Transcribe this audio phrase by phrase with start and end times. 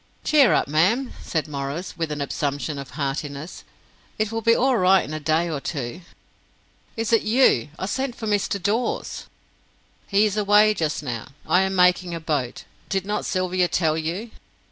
[0.23, 3.63] "Cheer up, ma'am," said Maurice, with an assumption of heartiness.
[4.17, 6.01] "It will be all right in a day or two."
[6.97, 7.69] "Is it you?
[7.77, 8.59] I sent for Mr.
[8.59, 9.27] Dawes."
[10.07, 11.27] "He is away just now.
[11.47, 12.63] I am making a boat.
[12.89, 14.31] Did not Sylvia tell you?"